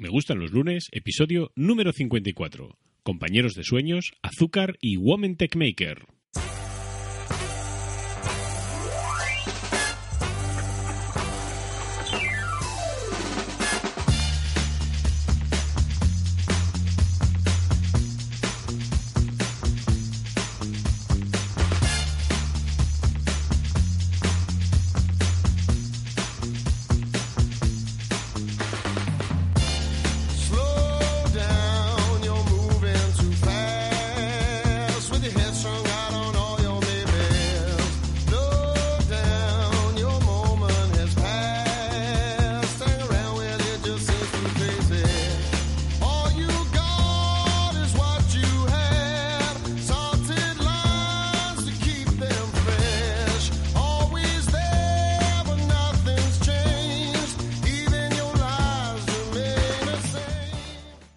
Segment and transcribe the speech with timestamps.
[0.00, 2.78] Me gustan los lunes, episodio número 54.
[3.02, 6.06] Compañeros de sueños, azúcar y Woman Tech Maker.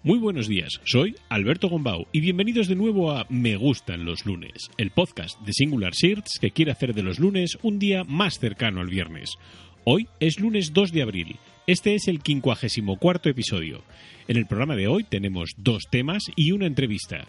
[0.04, 4.68] Muy buenos días, soy Alberto Gombau y bienvenidos de nuevo a Me gustan los lunes,
[4.76, 8.80] el podcast de Singular Shirts que quiere hacer de los lunes un día más cercano
[8.80, 9.36] al viernes.
[9.84, 11.36] Hoy es lunes 2 de abril.
[11.68, 13.84] Este es el 54 episodio.
[14.26, 17.24] En el programa de hoy tenemos dos temas y una entrevista.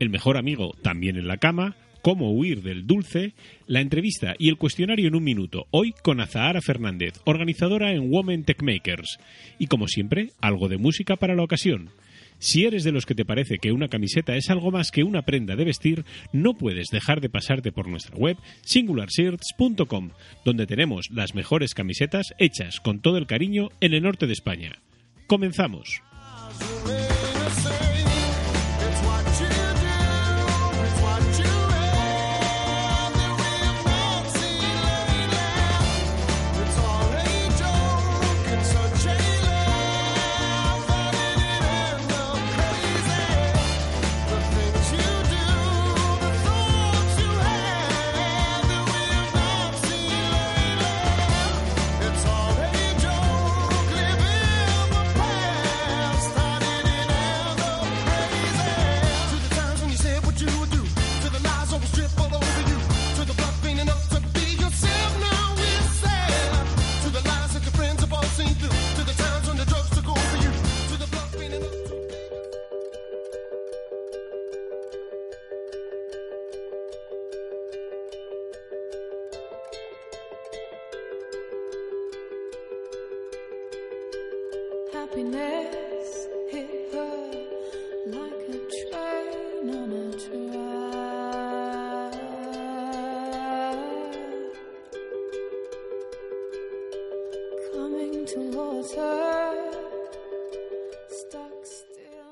[0.00, 3.34] El mejor amigo también en la cama, cómo huir del dulce,
[3.68, 8.42] la entrevista y el cuestionario en un minuto, hoy con Azahara Fernández, organizadora en Women
[8.42, 9.20] Tech Makers.
[9.60, 11.90] Y como siempre, algo de música para la ocasión.
[12.38, 15.22] Si eres de los que te parece que una camiseta es algo más que una
[15.22, 20.10] prenda de vestir, no puedes dejar de pasarte por nuestra web singularshirts.com,
[20.44, 24.72] donde tenemos las mejores camisetas hechas con todo el cariño en el norte de España.
[25.26, 26.02] Comenzamos.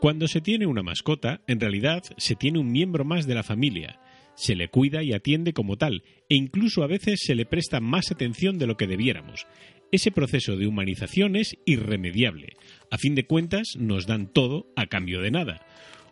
[0.04, 4.00] Cuando se tiene una mascota, en realidad se tiene un miembro más de la familia.
[4.36, 8.12] Se le cuida y atiende como tal, e incluso a veces se le presta más
[8.12, 9.46] atención de lo que debiéramos.
[9.92, 12.48] Ese proceso de humanización es irremediable.
[12.90, 15.66] A fin de cuentas, nos dan todo a cambio de nada.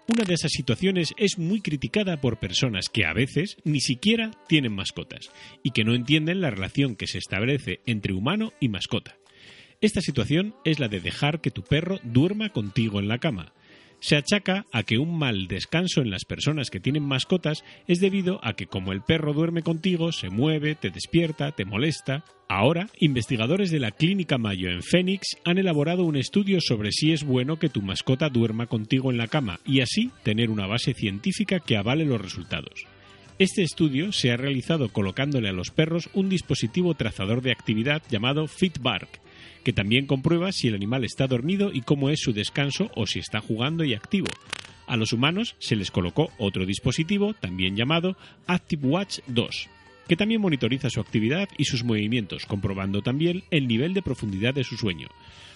[0.09, 4.73] Una de esas situaciones es muy criticada por personas que a veces ni siquiera tienen
[4.73, 5.29] mascotas
[5.63, 9.19] y que no entienden la relación que se establece entre humano y mascota.
[9.83, 13.53] Esta situación es la de dejar que tu perro duerma contigo en la cama.
[14.03, 18.41] Se achaca a que un mal descanso en las personas que tienen mascotas es debido
[18.43, 22.25] a que como el perro duerme contigo, se mueve, te despierta, te molesta.
[22.49, 27.23] Ahora, investigadores de la Clínica Mayo en Phoenix han elaborado un estudio sobre si es
[27.23, 31.61] bueno que tu mascota duerma contigo en la cama y así tener una base científica
[31.61, 32.89] que avale los resultados.
[33.39, 38.49] Este estudio se ha realizado colocándole a los perros un dispositivo trazador de actividad llamado
[38.49, 39.21] FitBark,
[39.65, 43.19] que también comprueba si el animal está dormido y cómo es su descanso o si
[43.19, 44.29] está jugando y activo.
[44.87, 49.69] A los humanos se les colocó otro dispositivo, también llamado Active Watch 2,
[50.09, 54.65] que también monitoriza su actividad y sus movimientos, comprobando también el nivel de profundidad de
[54.65, 55.09] su sueño.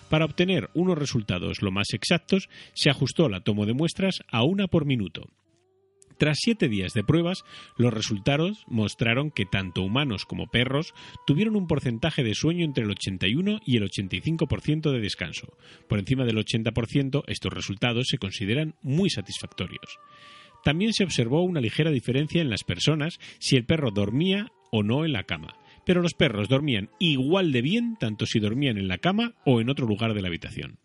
[0.09, 4.69] Para obtener unos resultados lo más exactos, se ajustó la tomo de muestras a una
[4.69, 5.28] por minuto.
[6.18, 7.45] Tras siete días de pruebas,
[7.77, 10.95] los resultados mostraron que tanto humanos como perros
[11.27, 15.59] tuvieron un porcentaje de sueño entre el 81 y el 85% de descanso.
[15.89, 19.98] Por encima del 80%, estos resultados se consideran muy satisfactorios.
[20.65, 25.04] También se observó una ligera diferencia en las personas si el perro dormía o no
[25.04, 25.54] en la cama,
[25.84, 29.68] pero los perros dormían igual de bien tanto si dormían en la cama o en
[29.68, 30.78] otro lugar de la habitación.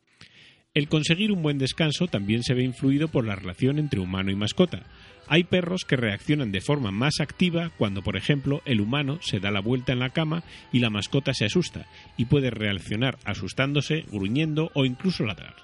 [0.73, 4.35] El conseguir un buen descanso también se ve influido por la relación entre humano y
[4.35, 4.85] mascota.
[5.27, 9.51] Hay perros que reaccionan de forma más activa cuando, por ejemplo, el humano se da
[9.51, 11.87] la vuelta en la cama y la mascota se asusta
[12.17, 15.55] y puede reaccionar asustándose, gruñendo o incluso ladrar.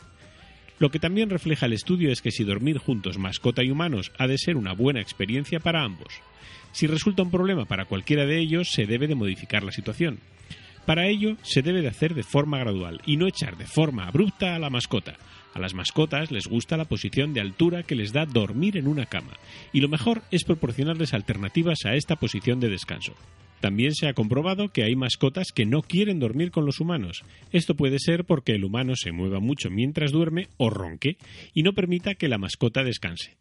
[0.80, 4.28] Lo que también refleja el estudio es que si dormir juntos mascota y humanos ha
[4.28, 6.22] de ser una buena experiencia para ambos.
[6.72, 10.20] Si resulta un problema para cualquiera de ellos, se debe de modificar la situación.
[10.86, 14.56] Para ello, se debe de hacer de forma gradual y no echar de forma abrupta
[14.56, 15.18] a la mascota.
[15.58, 19.08] A las mascotas les gusta la posición de altura que les da dormir en una
[19.08, 19.34] cama,
[19.74, 23.16] y lo mejor es proporcionarles alternativas a esta posición de descanso.
[23.60, 27.24] También se ha comprobado que hay mascotas que no quieren dormir con los humanos.
[27.52, 31.18] Esto puede ser porque el humano se mueva mucho mientras duerme o ronque
[31.56, 33.38] y no permita que la mascota descanse.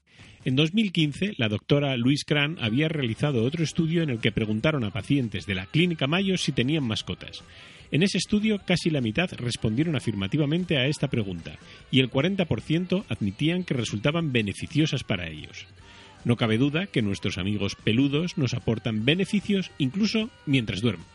[0.47, 4.91] En 2015, la doctora Louise Cran había realizado otro estudio en el que preguntaron a
[4.91, 7.45] pacientes de la Clínica Mayo si tenían mascotas.
[7.91, 11.59] En ese estudio, casi la mitad respondieron afirmativamente a esta pregunta
[11.91, 15.67] y el 40% admitían que resultaban beneficiosas para ellos.
[16.25, 21.07] No cabe duda que nuestros amigos peludos nos aportan beneficios incluso mientras duermen.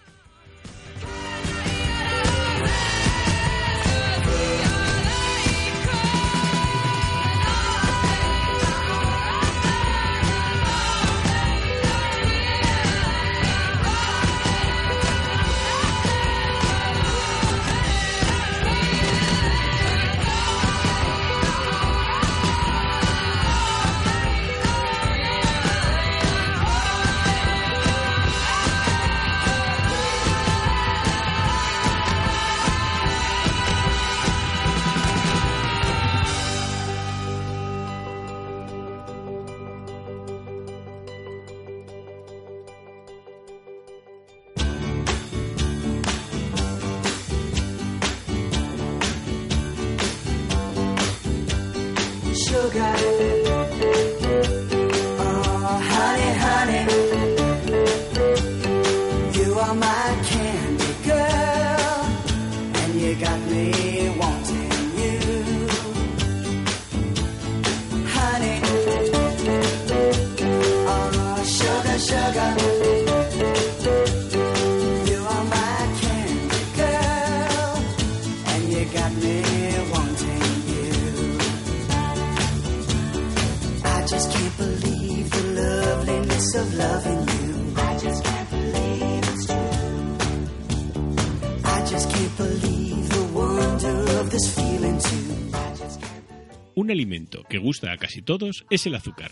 [96.91, 99.31] Alimento que gusta a casi todos es el azúcar.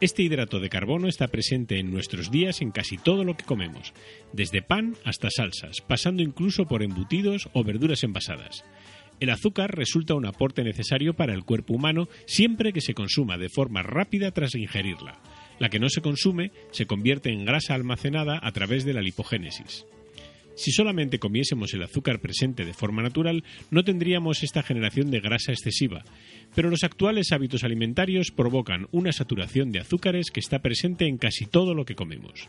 [0.00, 3.92] Este hidrato de carbono está presente en nuestros días en casi todo lo que comemos,
[4.32, 8.64] desde pan hasta salsas, pasando incluso por embutidos o verduras envasadas.
[9.20, 13.48] El azúcar resulta un aporte necesario para el cuerpo humano siempre que se consuma de
[13.48, 15.20] forma rápida tras ingerirla.
[15.60, 19.86] La que no se consume se convierte en grasa almacenada a través de la lipogénesis.
[20.62, 23.42] Si solamente comiésemos el azúcar presente de forma natural,
[23.72, 26.04] no tendríamos esta generación de grasa excesiva,
[26.54, 31.46] pero los actuales hábitos alimentarios provocan una saturación de azúcares que está presente en casi
[31.46, 32.48] todo lo que comemos.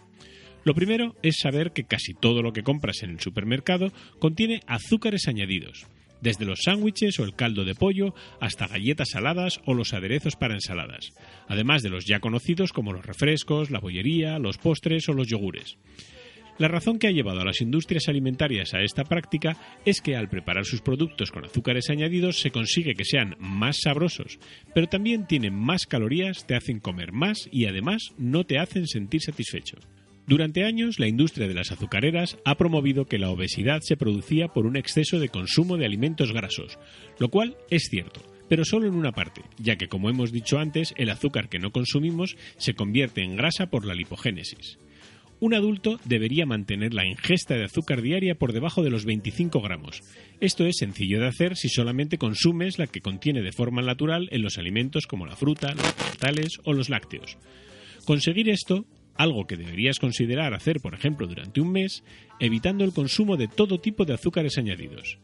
[0.64, 5.28] Lo primero es saber que casi todo lo que compras en el supermercado contiene azúcares
[5.28, 5.88] añadidos,
[6.22, 10.54] desde los sándwiches o el caldo de pollo hasta galletas saladas o los aderezos para
[10.54, 11.14] ensaladas,
[11.48, 15.80] además de los ya conocidos como los refrescos, la bollería, los postres o los yogures.
[16.60, 20.30] La razón que ha llevado a las industrias alimentarias a esta práctica es que al
[20.30, 24.40] preparar sus productos con azúcares añadidos se consigue que sean más sabrosos,
[24.74, 29.22] pero también tienen más calorías, te hacen comer más y además no te hacen sentir
[29.22, 29.78] satisfecho.
[30.26, 34.66] Durante años, la industria de las azucareras ha promovido que la obesidad se producía por
[34.66, 36.80] un exceso de consumo de alimentos grasos,
[37.20, 40.94] lo cual es cierto, pero solo en una parte, ya que como hemos dicho antes,
[40.98, 44.78] el azúcar que no consumimos se convierte en grasa por la lipogénesis.
[45.44, 50.00] Un adulto debería mantener la ingesta de azúcar diaria por debajo de los 25 gramos.
[50.40, 54.42] Esto es sencillo de hacer si solamente consumes la que contiene de forma natural en
[54.42, 57.38] los alimentos como la fruta, los vegetales o los lácteos.
[58.06, 58.86] Conseguir esto,
[59.16, 62.06] algo que deberías considerar hacer, por ejemplo, durante un mes,
[62.40, 65.20] evitando el consumo de todo tipo de azúcares añadidos.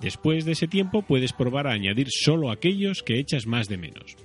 [0.00, 4.16] Después de ese tiempo puedes probar a añadir solo aquellos que echas más de menos.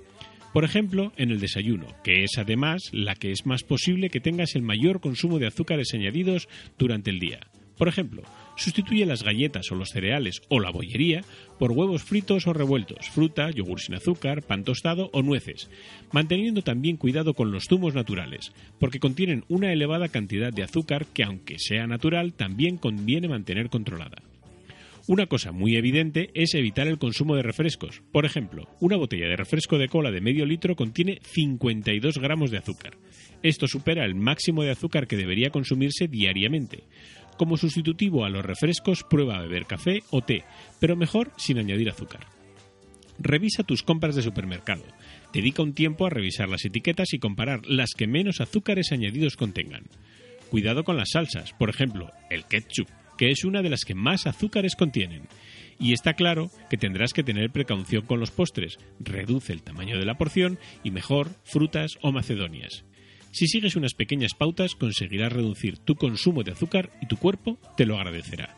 [0.53, 4.53] Por ejemplo, en el desayuno, que es además la que es más posible que tengas
[4.55, 7.39] el mayor consumo de azúcares añadidos durante el día.
[7.75, 8.22] Por ejemplo,
[8.55, 11.22] sustituye las galletas o los cereales o la bollería
[11.57, 15.72] por huevos fritos o revueltos, fruta, yogur sin azúcar, pan tostado o nueces,
[16.12, 21.24] manteniendo también cuidado con los zumos naturales, porque contienen una elevada cantidad de azúcar que
[21.24, 24.22] aunque sea natural también conviene mantener controlada.
[25.05, 28.01] Una cosa muy evidente es evitar el consumo de refrescos.
[28.13, 32.60] Por ejemplo, una botella de refresco de cola de medio litro contiene 52 gramos de
[32.60, 32.95] azúcar.
[33.41, 36.86] Esto supera el máximo de azúcar que debería consumirse diariamente.
[37.38, 40.45] Como sustitutivo a los refrescos, prueba a beber café o té,
[40.79, 42.25] pero mejor sin añadir azúcar.
[43.19, 44.86] Revisa tus compras de supermercado.
[45.33, 49.83] Dedica un tiempo a revisar las etiquetas y comparar las que menos azúcares añadidos contengan.
[50.50, 52.88] Cuidado con las salsas, por ejemplo, el ketchup,
[53.24, 55.30] que es una de las que más azúcares contienen.
[55.80, 58.77] Y está claro que tendrás que tener precaución con los postres.
[59.00, 62.84] Reduce el tamaño de la porción y mejor frutas o macedonias.
[63.32, 67.86] Si sigues unas pequeñas pautas conseguirás reducir tu consumo de azúcar y tu cuerpo te
[67.86, 68.58] lo agradecerá.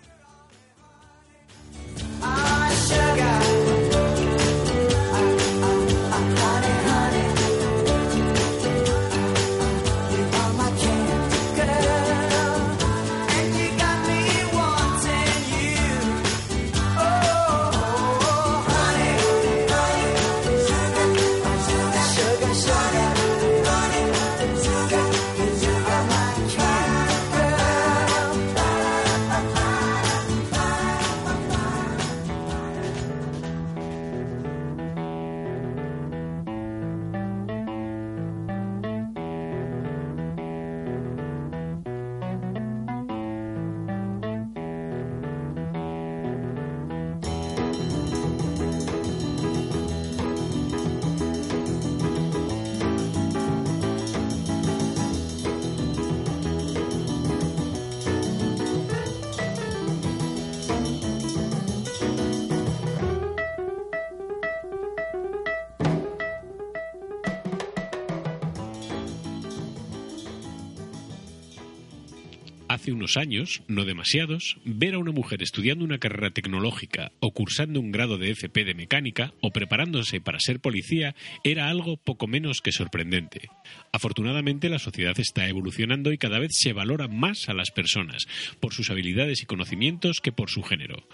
[72.85, 77.79] Hace unos años, no demasiados, ver a una mujer estudiando una carrera tecnológica o cursando
[77.79, 82.61] un grado de FP de mecánica o preparándose para ser policía era algo poco menos
[82.61, 83.49] que sorprendente.
[83.91, 88.27] Afortunadamente la sociedad está evolucionando y cada vez se valora más a las personas
[88.59, 91.07] por sus habilidades y conocimientos que por su género.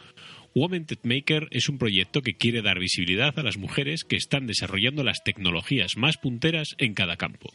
[0.54, 4.46] Women Tech Maker es un proyecto que quiere dar visibilidad a las mujeres que están
[4.46, 7.54] desarrollando las tecnologías más punteras en cada campo.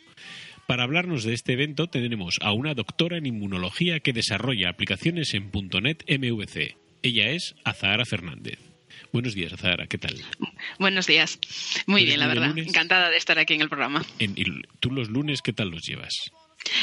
[0.66, 5.50] Para hablarnos de este evento tenemos a una doctora en inmunología que desarrolla aplicaciones en
[5.82, 6.76] .NET MVC.
[7.02, 8.58] Ella es Azahara Fernández.
[9.12, 10.16] Buenos días, Azahara, ¿qué tal?
[10.80, 11.38] Buenos días.
[11.86, 12.48] Muy ¿Eres bien, la verdad.
[12.48, 12.66] lunes?
[12.66, 14.04] Encantada de estar aquí en el programa.
[14.18, 14.44] En- y
[14.80, 16.30] ¿Tú los lunes qué tal los llevas?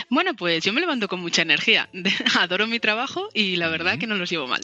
[0.10, 1.90] Bueno, pues yo me levanto con mucha energía.
[2.40, 4.62] Adoro mi trabajo y la verdad que no los llevo mal.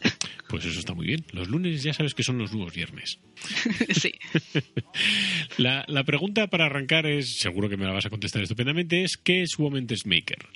[0.47, 1.25] Pues eso está muy bien.
[1.31, 3.19] Los lunes ya sabes que son los nuevos viernes.
[3.91, 4.13] sí.
[5.57, 9.17] La, la pregunta para arrancar es, seguro que me la vas a contestar estupendamente, es
[9.17, 10.47] ¿qué es Women Test Maker?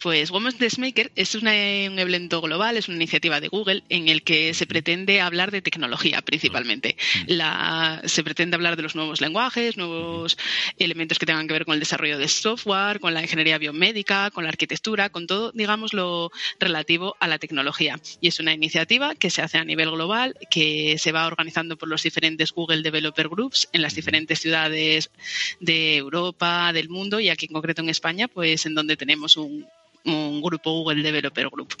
[0.00, 4.08] Pues Women's Desk Maker es una- un evento global, es una iniciativa de Google en
[4.08, 6.96] el que se pretende hablar de tecnología principalmente.
[7.26, 10.36] La- se pretende hablar de los nuevos lenguajes, nuevos
[10.78, 14.44] elementos que tengan que ver con el desarrollo de software, con la ingeniería biomédica, con
[14.44, 16.30] la arquitectura, con todo, digamos, lo
[16.60, 17.98] relativo a la tecnología.
[18.20, 21.88] Y es una iniciativa que se hace a nivel global, que se va organizando por
[21.88, 25.10] los diferentes Google Developer Groups en las diferentes ciudades
[25.60, 29.53] de Europa, del mundo y aquí en concreto en España, pues en donde tenemos un,
[30.04, 31.74] un grupo Google Developer Group.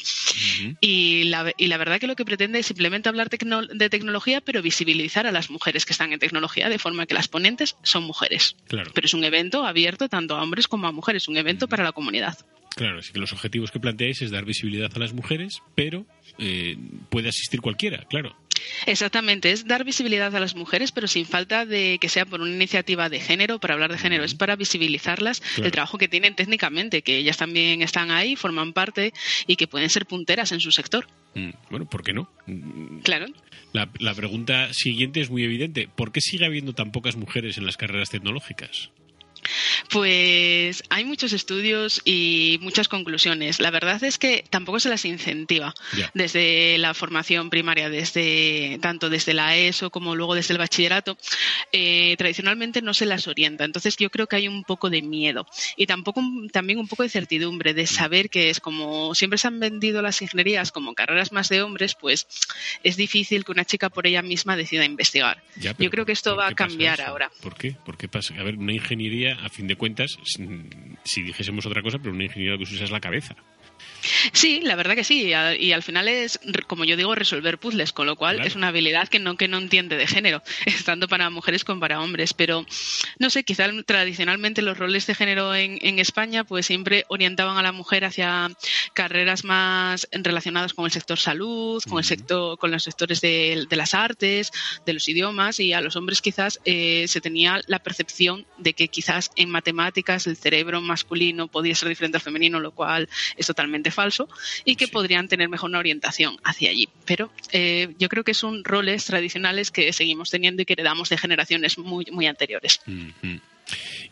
[0.80, 4.40] Y la, y la verdad que lo que pretende es simplemente hablar tecno- de tecnología,
[4.40, 8.04] pero visibilizar a las mujeres que están en tecnología, de forma que las ponentes son
[8.04, 8.56] mujeres.
[8.66, 8.90] Claro.
[8.94, 11.92] Pero es un evento abierto tanto a hombres como a mujeres, un evento para la
[11.92, 12.38] comunidad.
[12.76, 16.06] Claro, así que los objetivos que planteáis es dar visibilidad a las mujeres, pero
[16.38, 16.76] eh,
[17.08, 18.36] puede asistir cualquiera, claro.
[18.86, 22.50] Exactamente, es dar visibilidad a las mujeres, pero sin falta de que sea por una
[22.52, 25.66] iniciativa de género, para hablar de género, es para visibilizarlas Claro.
[25.66, 29.12] el trabajo que tienen técnicamente, que ellas también están ahí, forman parte
[29.46, 31.06] y que pueden ser punteras en su sector.
[31.34, 32.30] Mm, Bueno, ¿por qué no?
[33.02, 33.26] Claro.
[33.72, 35.88] La, la pregunta siguiente es muy evidente.
[35.94, 38.90] ¿Por qué sigue habiendo tan pocas mujeres en las carreras tecnológicas?
[39.90, 43.60] Pues hay muchos estudios y muchas conclusiones.
[43.60, 45.74] La verdad es que tampoco se las incentiva
[46.14, 51.16] desde la formación primaria, desde tanto desde la ESO como luego desde el bachillerato.
[51.72, 53.64] eh, tradicionalmente no se las orienta.
[53.64, 55.46] Entonces yo creo que hay un poco de miedo
[55.76, 56.22] y tampoco
[56.52, 60.20] también un poco de certidumbre de saber que es como siempre se han vendido las
[60.22, 62.26] ingenierías como carreras más de hombres, pues
[62.82, 65.42] es difícil que una chica por ella misma decida investigar.
[65.56, 67.30] Yo creo que esto ¿por va a cambiar ahora.
[67.40, 67.76] ¿Por qué?
[67.84, 68.34] ¿Por qué pasa?
[68.38, 70.18] A ver, una ingeniería, a fin de cuentas,
[71.04, 73.36] si, dijésemos otra cosa, pero una ingeniería lo que usa es la cabeza.
[74.32, 75.32] Sí, la verdad que sí.
[75.58, 78.48] Y al final es, como yo digo, resolver puzzles, con lo cual Claro.
[78.48, 80.42] es una habilidad que no, que no entiende de género,
[80.84, 82.34] tanto para mujeres como para hombres.
[82.34, 82.66] Pero,
[83.18, 87.62] no sé, quizá tradicionalmente los roles de género en, en España pues siempre orientaban a
[87.62, 88.50] la mujer hacia
[88.94, 93.76] carreras más relacionadas con el sector salud, con el sector, con los sectores de, de
[93.76, 94.50] las artes,
[94.84, 98.88] de los idiomas, y a los hombres quizás eh, se tenía la percepción de que
[98.88, 103.90] quizás en matemáticas el cerebro masculino podía ser diferente al femenino, lo cual es totalmente
[103.94, 104.28] falso
[104.64, 104.92] y que Sí.
[104.92, 106.88] podrían tener mejor una orientación hacia allí.
[107.06, 111.16] Pero eh, yo creo que son roles tradicionales que seguimos teniendo y que heredamos de
[111.18, 112.80] generaciones muy, muy anteriores.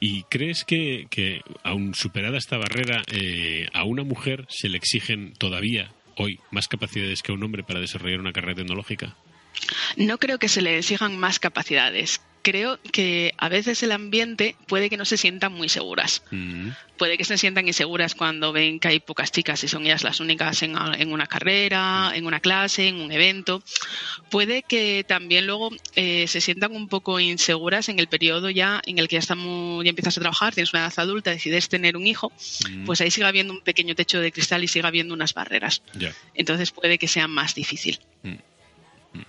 [0.01, 5.35] ¿Y crees que, que aun superada esta barrera, eh, a una mujer se le exigen
[5.35, 9.15] todavía hoy más capacidades que a un hombre para desarrollar una carrera tecnológica?
[9.97, 12.21] No creo que se le exijan más capacidades.
[12.43, 16.23] Creo que a veces el ambiente puede que no se sientan muy seguras.
[16.31, 16.71] Mm,
[17.03, 20.21] Puede que se sientan inseguras cuando ven que hay pocas chicas y son ellas las
[20.21, 23.61] únicas en, en una carrera, en una clase, en un evento.
[24.31, 29.01] Puede que también luego eh, se sientan un poco inseguras en el periodo ya en
[29.01, 32.07] el que ya, estamos, ya empiezas a trabajar, tienes una edad adulta, decides tener un
[32.07, 32.31] hijo,
[32.71, 35.83] mm, pues ahí sigue habiendo un pequeño techo de cristal y sigue habiendo unas barreras.
[36.35, 37.99] Entonces puede que sea más difícil.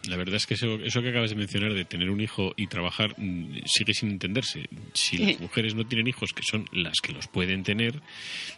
[0.08, 2.68] La verdad es que eso, eso que acabas de mencionar de tener un hijo y
[2.68, 4.70] trabajar mm, sigue sin entenderse.
[4.94, 7.96] Si las mujeres no tienen hijos, que son las que los pueden tener,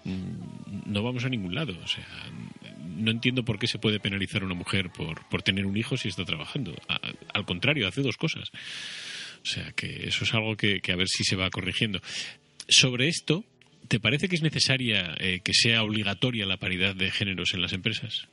[0.03, 1.75] mm, no vamos a ningún lado.
[1.83, 2.05] O sea,
[2.95, 5.97] no entiendo por qué se puede penalizar a una mujer por, por tener un hijo
[5.97, 6.75] si está trabajando.
[6.87, 6.99] A-
[7.33, 8.49] al contrario, hace dos cosas.
[9.43, 12.01] O sea, que eso es algo que, que a ver si se va corrigiendo.
[12.67, 13.43] Sobre esto,
[13.87, 17.73] ¿te parece que es necesaria eh, que sea obligatoria la paridad de géneros en las
[17.73, 18.27] empresas?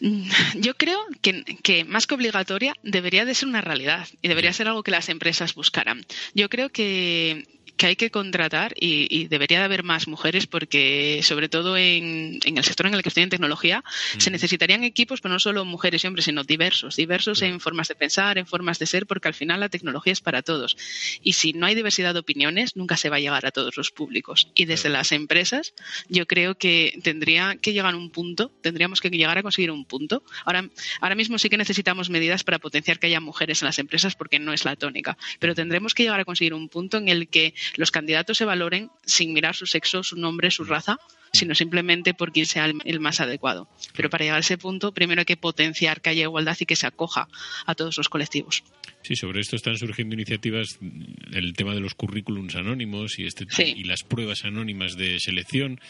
[0.54, 4.68] Yo creo que, que más que obligatoria debería de ser una realidad y debería ser
[4.68, 6.04] algo que las empresas buscaran.
[6.34, 7.46] Yo creo que,
[7.78, 12.38] que hay que contratar y, y debería de haber más mujeres porque sobre todo en,
[12.44, 13.82] en el sector en el que estoy en tecnología
[14.18, 17.94] se necesitarían equipos, pero no solo mujeres y hombres, sino diversos, diversos en formas de
[17.94, 20.76] pensar, en formas de ser, porque al final la tecnología es para todos.
[21.22, 23.90] Y si no hay diversidad de opiniones, nunca se va a llegar a todos los
[23.90, 24.48] públicos.
[24.54, 25.74] Y desde las empresas,
[26.08, 29.84] yo creo que tendría que llegar a un punto, tendríamos que llegar a conseguir un
[29.84, 30.22] punto.
[30.44, 30.68] Ahora,
[31.00, 34.38] ahora mismo sí que necesitamos medidas para potenciar que haya mujeres en las empresas porque
[34.38, 37.54] no es la tónica, pero tendremos que llegar a conseguir un punto en el que
[37.76, 40.98] los candidatos se valoren sin mirar su sexo, su nombre, su raza,
[41.32, 43.68] sino simplemente por quién sea el, más adecuado.
[43.94, 46.74] Pero para llegar a ese punto, primero hay que potenciar que haya igualdad y que
[46.76, 47.28] se acoja
[47.66, 48.62] a todos los colectivos.
[49.02, 53.44] Sí, sobre esto están surgiendo iniciativas, mm, el tema de los currículums anónimos y, este,
[53.50, 53.74] Sí.
[53.76, 55.80] y las pruebas anónimas de selección,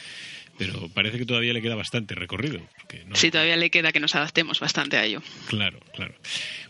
[0.58, 2.60] pero parece que todavía le queda bastante recorrido.
[3.06, 5.22] no- Sí, todavía le queda que nos adaptemos bastante a ello.
[5.46, 6.14] Claro, claro.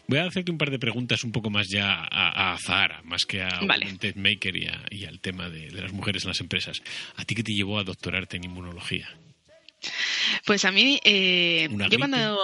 [0.08, 3.26] Voy a hacerte un par de preguntas un poco más ya a, a Zahara, más
[3.26, 3.92] que a Vale.
[3.98, 6.82] Ted Maker y, a- y al tema de, de las mujeres en las empresas.
[7.16, 9.06] ¿A ti qué te llevó a doctorarte en inmunología?
[10.46, 12.38] Pues a mí, eh, ¿Una yo cuando...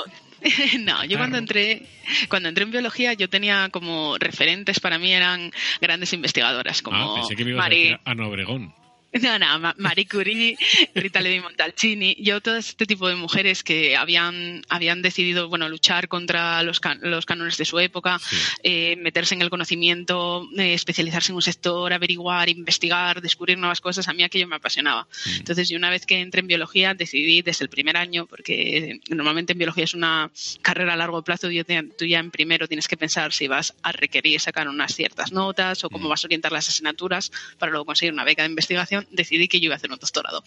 [0.80, 1.86] no, yo cuando entré,
[2.28, 5.50] cuando entré en biología yo tenía como referentes para mí eran
[5.80, 8.74] grandes investigadoras como ah, pensé que me ibas Marie- a decir Ana Obregón.
[9.22, 10.56] No, no, Ma- Marie Curie,
[10.94, 16.08] Rita Levi Montalcini, yo todo este tipo de mujeres que habían, habían decidido bueno, luchar
[16.08, 18.36] contra los, can- los cánones de su época, Sí.
[18.64, 24.08] eh, meterse en el conocimiento, eh, especializarse en un sector, averiguar, investigar, descubrir nuevas cosas,
[24.08, 25.06] a mí aquello me apasionaba.
[25.38, 29.52] Entonces, yo una vez que entré en biología decidí desde el primer año, porque normalmente
[29.52, 30.30] en biología es una
[30.62, 31.62] carrera a largo plazo, y
[31.96, 35.84] tú ya en primero tienes que pensar si vas a requerir sacar unas ciertas notas
[35.84, 39.48] o cómo vas a orientar las asignaturas para luego conseguir una beca de investigación, decidí
[39.48, 40.44] que yo iba a hacer un doctorado.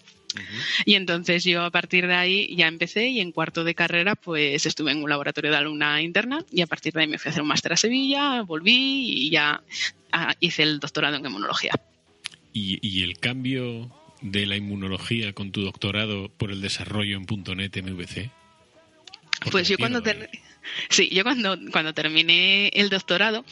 [0.84, 4.66] Y entonces yo a partir de ahí ya empecé y en cuarto de carrera pues
[4.66, 7.30] estuve en un laboratorio de alumna interna y a partir de ahí me fui a
[7.30, 9.62] hacer un máster a Sevilla, volví y ya
[10.12, 11.72] ah, hice el doctorado en inmunología.
[12.52, 13.90] ¿Y, y el cambio
[14.20, 18.30] de la inmunología con tu doctorado por el desarrollo en .NET MVC?
[19.38, 20.02] Porque Pues yo cuando
[20.88, 23.44] sí, yo cuando, cuando terminé el doctorado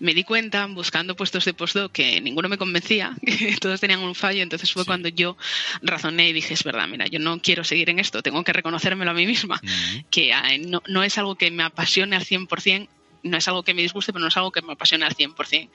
[0.00, 4.14] me di cuenta buscando puestos de postdoc que ninguno me convencía, que todos tenían un
[4.14, 4.86] fallo, entonces fue Sí.
[4.86, 5.36] cuando yo
[5.82, 9.10] razoné y dije, es verdad, mira, yo no quiero seguir en esto, tengo que reconocérmelo
[9.10, 9.60] a mí misma,
[10.10, 12.88] que ah, no, no es algo que me apasione al 100%,
[13.22, 15.68] no es algo que me disguste, pero no es algo que me apasione al 100%.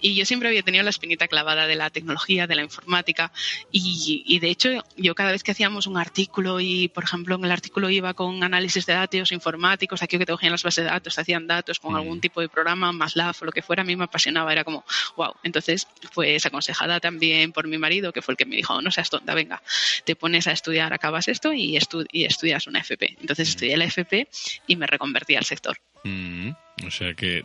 [0.00, 3.32] Y yo siempre había tenido la espinita clavada de la tecnología, de la informática,
[3.72, 7.44] y, y de hecho yo cada vez que hacíamos un artículo y, por ejemplo, en
[7.44, 10.90] el artículo iba con análisis de datos informáticos, aquí que te cogían las bases de
[10.90, 11.96] datos, te hacían datos con Mm.
[11.96, 14.84] algún tipo de programa, MATLAB o lo que fuera, a mí me apasionaba, era como,
[15.16, 15.34] wow.
[15.42, 19.10] Entonces, pues aconsejada también por mi marido, que fue el que me dijo, no seas
[19.10, 19.62] tonta, venga,
[20.04, 23.16] te pones a estudiar, acabas esto y, estu- y estudias una FP.
[23.20, 24.28] Entonces estudié la FP
[24.66, 25.78] y me reconvertí al sector.
[26.04, 26.50] Mm,
[26.86, 27.42] O sea que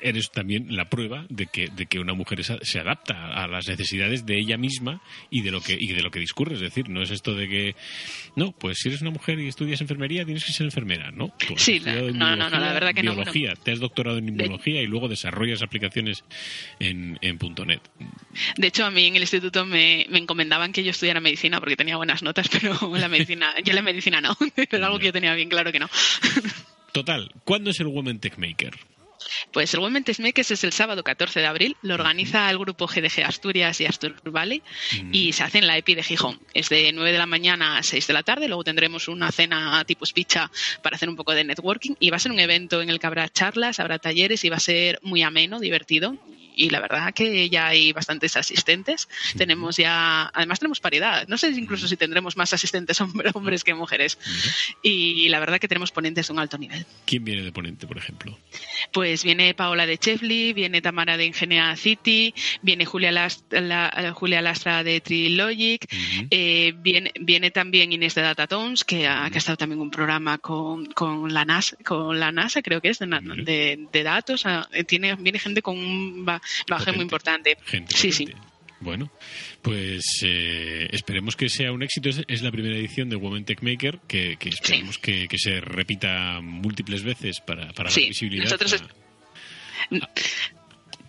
[0.00, 4.24] eres también la prueba de que, de que una mujer se adapta a las necesidades
[4.26, 6.54] de ella misma y de lo que y de lo que discurre.
[6.54, 7.76] Es decir, no es esto de que,
[8.36, 11.10] no, pues si eres una mujer y estudias enfermería, tienes que ser enfermera.
[11.10, 13.32] No, Tú has Sí, estudiado no, no, no, la verdad que no, bueno.
[13.32, 16.24] te has doctorado en inmunología y luego desarrollas aplicaciones
[16.78, 17.80] en, en .NET.
[18.56, 21.76] De hecho, a mí en el instituto me, me encomendaban que yo estudiara medicina porque
[21.76, 24.36] tenía buenas notas, pero la medicina, yo la medicina no.
[24.56, 25.88] Era algo que yo tenía bien claro que no.
[26.92, 28.74] Total, ¿cuándo es el Women Tech Maker?
[29.52, 33.24] Pues el Women Makers es el sábado 14 de abril, lo organiza el grupo GDG
[33.24, 34.62] Asturias y Astur Valley
[35.12, 36.40] y se hace en la EPI de Gijón.
[36.54, 39.84] Es de 9 de la mañana a 6 de la tarde, luego tendremos una cena
[39.84, 40.50] tipo speecha
[40.82, 43.06] para hacer un poco de networking y va a ser un evento en el que
[43.06, 46.16] habrá charlas, habrá talleres y va a ser muy ameno, divertido.
[46.60, 49.08] Y la verdad que ya hay bastantes asistentes.
[49.36, 51.28] Tenemos ya, además tenemos paridad.
[51.28, 54.18] No sé incluso si tendremos más asistentes hombre- hombres que mujeres.
[54.82, 56.84] Y la verdad que tenemos ponentes de un alto nivel.
[57.06, 58.36] ¿Quién viene de ponente, por ejemplo?
[58.92, 64.10] Pues viene Paola de Chefly, viene Tamara de Ingenia City, viene Julia, Last- la- eh,
[64.12, 65.86] Julia Lastra de Trilogic,
[66.30, 69.90] eh, viene, viene también Inés de Datatones, que ha, que ha estado también en un
[69.90, 74.44] programa con, con, la NASA, con la NASA, creo que es, de, datos.
[74.86, 77.56] tiene, viene gente con un ba- bagaje muy importante.
[77.64, 78.47] Gente sí, potente.
[78.80, 79.10] Bueno,
[79.62, 82.08] pues eh, esperemos que sea un éxito.
[82.08, 85.60] Es, es la primera edición de Women Tech Maker, que, que esperemos que, que se
[85.60, 88.44] repita múltiples veces para, para Sí, dar visibilidad.
[88.44, 88.82] nosotros a- es-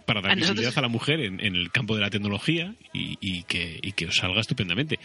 [0.05, 2.73] para dar a nosotros- visibilidad a la mujer en, en el campo de la tecnología
[2.93, 4.97] y, y que, y que os salga estupendamente.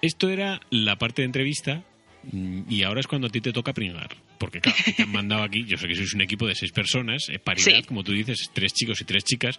[0.00, 1.82] Esto era la parte de entrevista
[2.32, 4.16] y ahora es cuando a ti te toca pringar.
[4.38, 7.28] Porque claro, te han mandado aquí, yo sé que sois un equipo de seis personas,
[7.28, 7.82] eh, paridad, Sí.
[7.84, 9.58] como tú dices, tres chicos y tres chicas,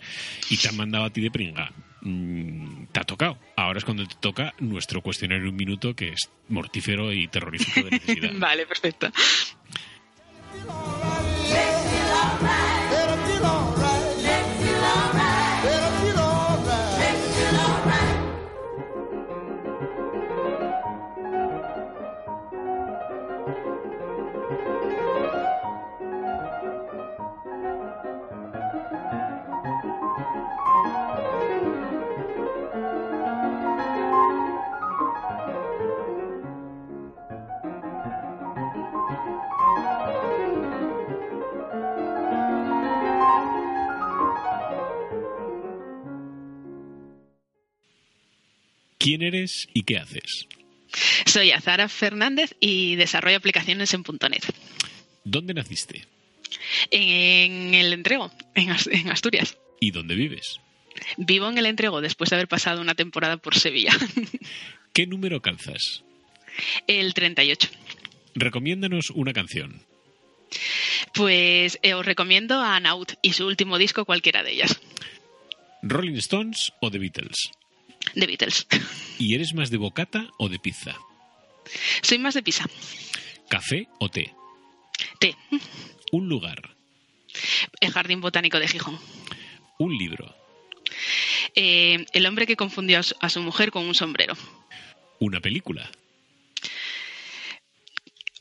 [0.49, 1.71] y te han mandado a ti de pringar.
[2.01, 3.37] Mm, te ha tocado.
[3.55, 7.91] Ahora es cuando te toca nuestro cuestionario un minuto, que es mortífero y terrorífico de
[7.91, 8.31] necesidad.
[8.37, 9.09] Vale, perfecto.
[49.03, 50.47] ¿Quién eres y qué haces?
[51.25, 54.45] Soy Azara Fernández y desarrollo aplicaciones en .NET.
[55.25, 56.05] ¿Dónde naciste?
[56.89, 59.57] En el entrego, en As- en Asturias.
[59.81, 60.61] ¿Y dónde vives?
[61.17, 63.91] Vivo en el entrego después de haber pasado una temporada por Sevilla.
[64.93, 66.05] ¿Qué número calzas?
[66.87, 67.67] el 38.
[68.35, 69.81] Recomiéndanos una canción.
[71.13, 74.79] Pues eh, os recomiendo a Naut y su último disco, cualquiera de ellas.
[75.81, 77.51] ¿Rolling Stones o The Beatles?
[78.13, 78.67] The Beatles.
[79.19, 80.95] ¿Y eres más de bocata o de pizza?
[82.01, 82.65] Soy más de pizza.
[83.49, 84.33] ¿Café o té?
[85.19, 85.35] Té.
[86.11, 86.75] ¿Un lugar?
[87.79, 88.99] El Jardín Botánico de Gijón.
[89.79, 90.35] ¿Un libro?
[91.55, 94.35] Eh, el hombre que confundió a su, a su mujer con un sombrero.
[95.19, 95.89] ¿Una película?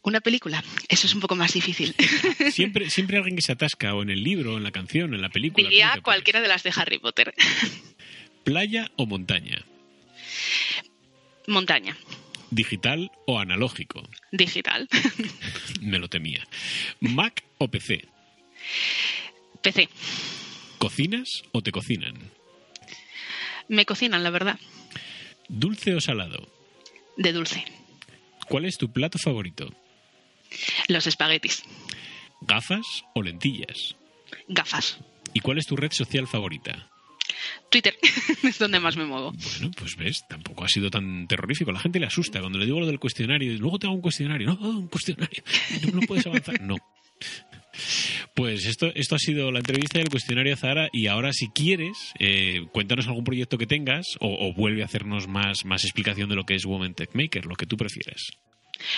[0.02, 0.62] Una película.
[0.88, 1.94] Eso es un poco más difícil.
[2.52, 5.22] Siempre, siempre alguien que se atasca o en el libro, o en la canción, en
[5.22, 5.64] la película.
[5.64, 6.02] ¿tú Diría pones?
[6.04, 7.32] cualquiera de las de Harry Potter.
[8.44, 9.64] ¿Playa o montaña?
[11.46, 11.96] Montaña.
[12.50, 14.02] ¿Digital o analógico?
[14.33, 14.88] Digital.
[15.81, 16.46] Me lo temía.
[17.00, 18.09] ¿Mac o PC?
[19.62, 19.88] PC.
[20.78, 22.14] ¿Cocinas o te cocinan?
[23.68, 24.59] Me cocinan, la verdad.
[25.48, 26.48] ¿Dulce o salado?
[27.16, 27.64] De dulce.
[28.48, 29.72] ¿Cuál es tu plato favorito?
[30.88, 31.62] Los espaguetis.
[32.42, 33.96] ¿Gafas o lentillas?
[34.48, 34.98] Gafas.
[35.33, 36.91] ¿Y cuál es tu red social favorita?
[37.70, 37.96] Twitter
[38.42, 39.32] es donde más me muevo.
[39.32, 41.70] Bueno, pues ves, tampoco ha sido tan terrorífico.
[41.70, 43.52] A la gente le asusta cuando le digo lo del cuestionario.
[43.52, 44.58] y Luego te hago un cuestionario.
[44.60, 45.42] No, un cuestionario.
[45.82, 46.60] No, no puedes avanzar.
[46.60, 46.76] No.
[48.34, 52.66] Pues esto, esto ha sido la entrevista del cuestionario Zahara y ahora si quieres, eh,
[52.72, 56.44] cuéntanos algún proyecto que tengas o, o vuelve a hacernos más, más explicación de lo
[56.44, 58.32] que es Woman Tech Maker, lo que tú prefieras.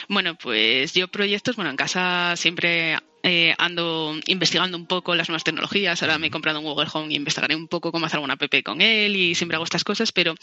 [0.09, 5.45] Bueno, pues yo proyectos, bueno, en casa siempre eh, ando investigando un poco las nuevas
[5.45, 6.03] tecnologías.
[6.03, 8.45] Ahora me he comprado un Google Home y investigaré un poco cómo hacer alguna app
[8.63, 10.35] con él y siempre hago estas cosas, pero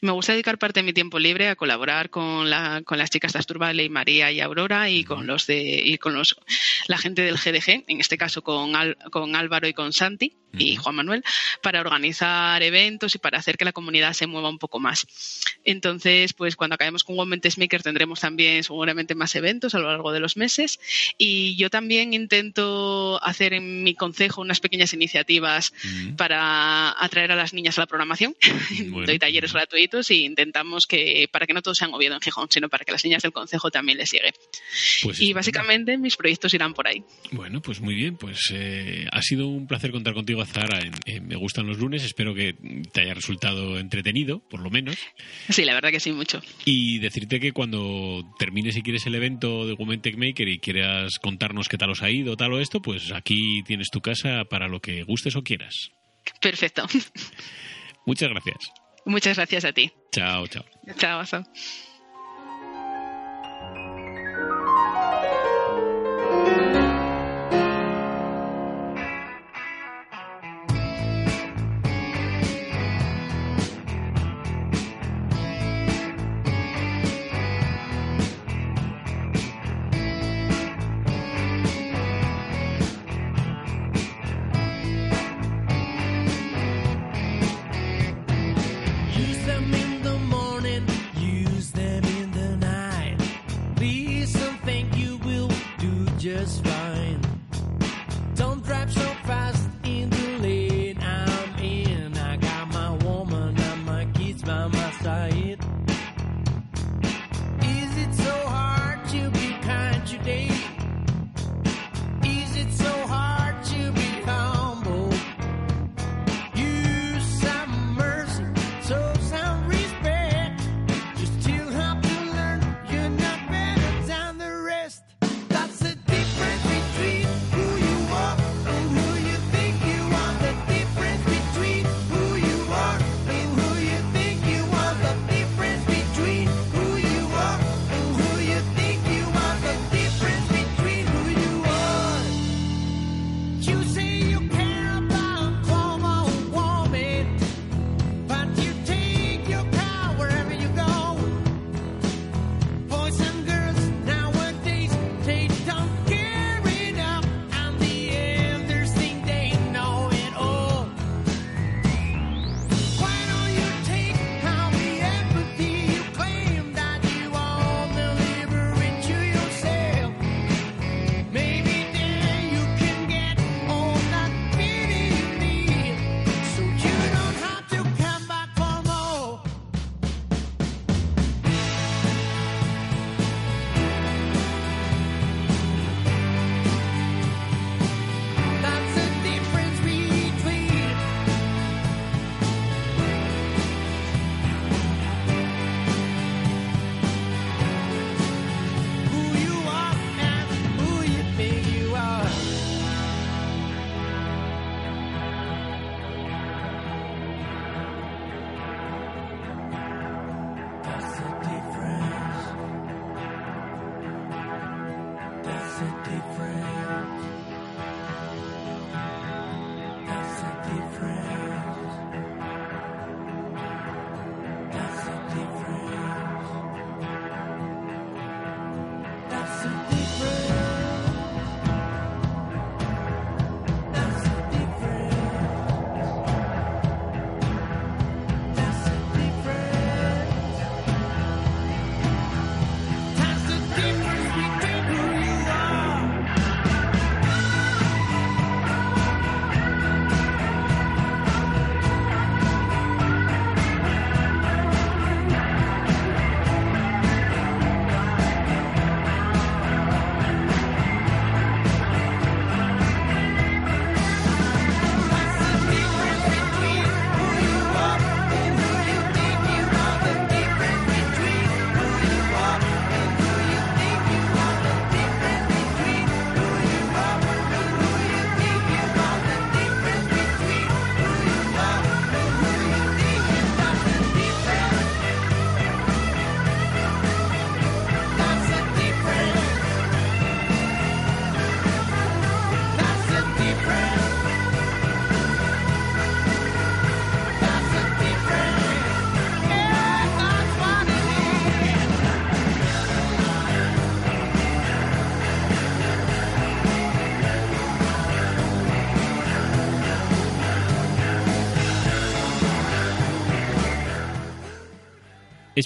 [0.00, 3.32] me gusta dedicar parte de mi tiempo libre a colaborar con, la, con las chicas
[3.32, 6.36] de Asturvale, María y Aurora y con los de y con los
[6.86, 10.76] la gente del GDG, en este caso con, Al- con Álvaro y con Santi y.
[10.76, 11.24] Juan Manuel,
[11.62, 15.06] para organizar eventos y para hacer que la comunidad se mueva un poco más.
[15.64, 20.12] Entonces, pues cuando acabemos con Women Maker tendremos también seguramente más eventos a lo largo
[20.12, 20.78] de los meses
[21.18, 25.72] y yo también intento hacer en mi consejo unas pequeñas iniciativas
[26.16, 28.34] para atraer a las niñas a la programación.
[28.88, 29.06] Bueno.
[29.06, 32.48] Doy talleres gratuitos y intentamos que para que no todo sea en Oviedo en Gijón,
[32.50, 34.32] sino para que las niñas del consejo también les llegue.
[35.02, 37.02] Pues Y básicamente mis proyectos irán por ahí.
[37.32, 41.36] Bueno, pues muy bien, pues eh, ha sido un placer contar contigo, en- en Me
[41.36, 42.54] gustan los lunes, espero que
[42.92, 44.96] te haya resultado entretenido, por lo menos.
[45.48, 46.40] Sí, la verdad que sí, mucho.
[46.64, 51.18] Y decirte que cuando termines, si quieres, el evento de Women Tech Maker y quieras
[51.20, 54.44] contarnos qué tal os ha ido marido, tal o esto, pues aquí tienes tu casa
[54.44, 55.90] para lo que gustes o quieras.
[56.40, 56.86] Perfecto.
[58.06, 58.72] Muchas gracias.
[59.04, 59.92] Muchas gracias a ti.
[60.12, 60.64] Chao, chao.
[60.98, 61.44] Chao, chao.
[89.28, 89.87] Listen me.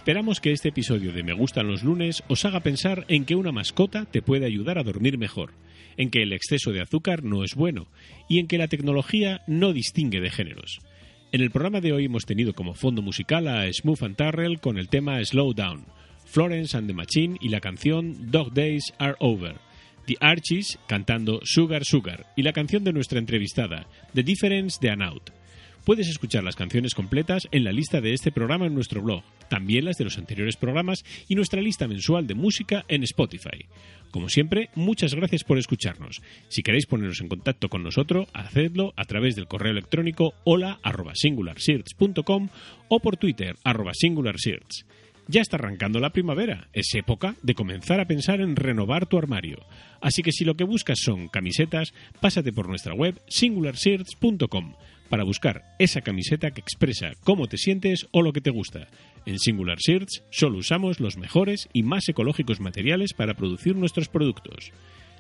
[0.03, 3.53] Esperamos que este episodio de Me Gustan los Lunes os haga pensar en que una
[3.53, 5.53] mascota te puede ayudar a dormir mejor,
[5.97, 7.87] en que el exceso de azúcar no es bueno
[8.29, 10.81] y en que la tecnología no distingue de géneros.
[11.31, 14.77] En el programa de hoy hemos tenido como fondo musical a Smooth and Tarrell con
[14.77, 15.85] el tema Slow Down,
[16.25, 19.55] Florence and the Machine y la canción Dog Days Are Over.
[20.09, 25.42] The Archies cantando Sugar Sugar y la canción de nuestra entrevistada, The Difference de Anaut.
[25.85, 29.85] Puedes escuchar las canciones completas en la lista de este programa en nuestro blog, también
[29.85, 33.67] las de los anteriores programas y nuestra lista mensual de música en Spotify.
[34.13, 36.23] Como siempre, muchas gracias por escucharnos.
[36.47, 41.17] Si queréis poneros en contacto con nosotros, hacedlo a través del correo electrónico hola arroba
[41.17, 42.49] singularsearch.com
[42.87, 44.85] o por Twitter arroba singularsearch.
[45.27, 49.65] Ya está arrancando la primavera, es época de comenzar a pensar en renovar tu armario.
[50.01, 54.75] Así que si lo que buscas son camisetas, pásate por nuestra web singularsearch.com
[55.13, 58.89] para buscar esa camiseta que expresa cómo te sientes o lo que te gusta.
[59.27, 64.73] En Singular Search solo usamos los mejores y más ecológicos materiales para producir nuestros productos.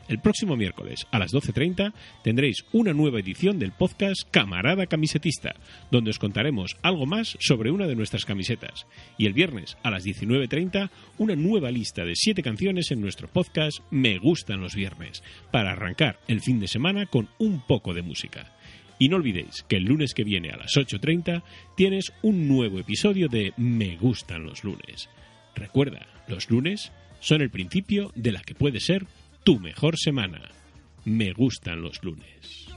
[0.08, 1.92] El próximo miércoles a las 12.30
[2.24, 5.56] tendréis una nueva edición del podcast Camarada Camisetista,
[5.90, 8.86] donde os contaremos algo más sobre una de nuestras camisetas.
[9.18, 13.80] Y el viernes a las 19.30 una nueva lista de 7 canciones en nuestro podcast
[13.90, 18.52] Me gustan los viernes, para arrancar el fin de semana con un poco de música.
[19.02, 21.42] Y no olvidéis que el lunes que viene a las 8.30
[21.76, 25.08] tienes un nuevo episodio de Me gustan los lunes.
[25.56, 29.06] Recuerda, los lunes son el principio de la que puede ser
[29.42, 30.52] tu mejor semana.
[31.04, 32.68] Me gustan los lunes.